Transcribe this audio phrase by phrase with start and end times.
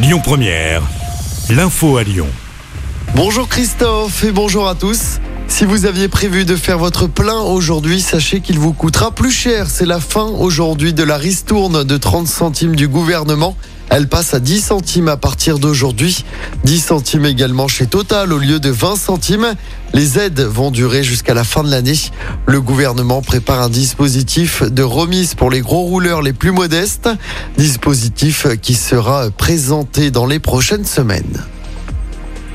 [0.00, 0.82] Lyon Première,
[1.50, 2.28] l'info à Lyon.
[3.16, 5.18] Bonjour Christophe et bonjour à tous.
[5.48, 9.68] Si vous aviez prévu de faire votre plein aujourd'hui, sachez qu'il vous coûtera plus cher.
[9.68, 13.56] C'est la fin aujourd'hui de la ristourne de 30 centimes du gouvernement.
[13.90, 16.24] Elle passe à 10 centimes à partir d'aujourd'hui.
[16.64, 19.54] 10 centimes également chez Total au lieu de 20 centimes.
[19.94, 21.98] Les aides vont durer jusqu'à la fin de l'année.
[22.46, 27.08] Le gouvernement prépare un dispositif de remise pour les gros rouleurs les plus modestes.
[27.56, 31.44] Dispositif qui sera présenté dans les prochaines semaines.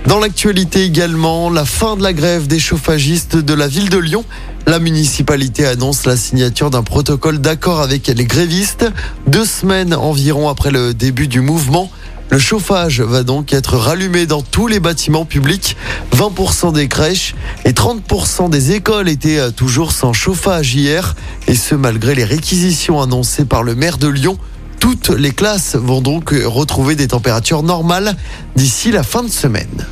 [0.08, 4.26] Dans l'actualité également, la fin de la grève des chauffagistes de la ville de Lyon.
[4.68, 8.86] La municipalité annonce la signature d'un protocole d'accord avec les grévistes
[9.28, 11.90] deux semaines environ après le début du mouvement.
[12.30, 15.78] Le chauffage va donc être rallumé dans tous les bâtiments publics.
[16.14, 21.16] 20% des crèches et 30% des écoles étaient toujours sans chauffage hier.
[21.48, 24.38] Et ce, malgré les réquisitions annoncées par le maire de Lyon.
[24.84, 28.18] Toutes les classes vont donc retrouver des températures normales
[28.58, 29.88] d'ici la fin de semaine.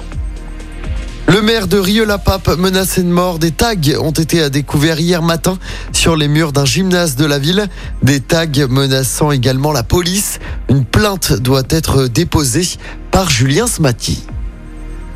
[1.29, 5.57] Le maire de Rieux-la-Pape menacé de mort, des tags ont été découverts hier matin
[5.93, 7.70] sur les murs d'un gymnase de la ville.
[8.04, 10.40] Des tags menaçant également la police.
[10.68, 12.68] Une plainte doit être déposée
[13.12, 14.26] par Julien Smati.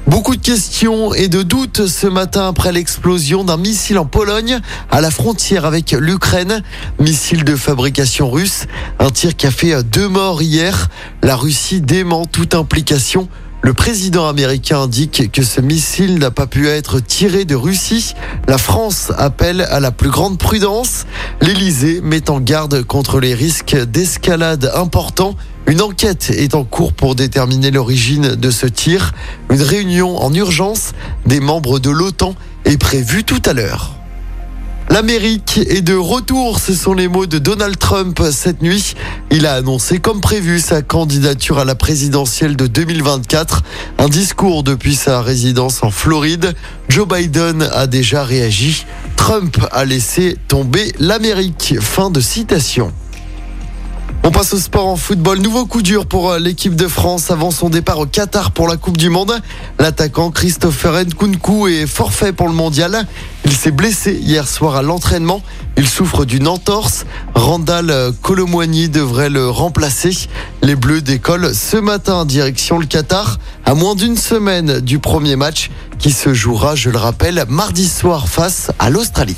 [0.07, 4.59] Beaucoup de questions et de doutes ce matin après l'explosion d'un missile en Pologne
[4.91, 6.61] à la frontière avec l'Ukraine.
[6.99, 8.67] Missile de fabrication russe.
[8.99, 10.89] Un tir qui a fait deux morts hier.
[11.23, 13.27] La Russie dément toute implication.
[13.65, 18.13] Le président américain indique que ce missile n'a pas pu être tiré de Russie.
[18.47, 21.07] La France appelle à la plus grande prudence.
[21.41, 25.35] L'Elysée met en garde contre les risques d'escalade importants.
[25.65, 29.13] Une enquête est en cours pour déterminer l'origine de ce tir.
[29.49, 30.91] Une réunion en urgence
[31.25, 33.94] des membres de l'OTAN est prévue tout à l'heure.
[34.95, 38.95] L'Amérique est de retour, ce sont les mots de Donald Trump cette nuit.
[39.29, 43.61] Il a annoncé comme prévu sa candidature à la présidentielle de 2024.
[43.97, 46.55] Un discours depuis sa résidence en Floride.
[46.87, 48.85] Joe Biden a déjà réagi.
[49.17, 51.75] Trump a laissé tomber l'Amérique.
[51.81, 52.93] Fin de citation.
[54.27, 55.37] On passe au sport en football.
[55.37, 58.75] Nouveau coup dur pour euh, l'équipe de France avant son départ au Qatar pour la
[58.75, 59.39] Coupe du Monde.
[59.77, 63.05] L'attaquant Christopher Nkunku est forfait pour le mondial.
[63.45, 65.43] Il s'est blessé hier soir à l'entraînement.
[65.77, 67.05] Il souffre d'une entorse.
[67.35, 70.27] Randall Colomwani devrait le remplacer.
[70.63, 75.69] Les Bleus décollent ce matin direction le Qatar à moins d'une semaine du premier match
[75.99, 79.37] qui se jouera, je le rappelle, mardi soir face à l'Australie.